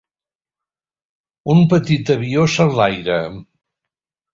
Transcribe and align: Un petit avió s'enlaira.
Un 1.57 1.61
petit 1.75 2.03
avió 2.17 2.49
s'enlaira. 2.57 3.23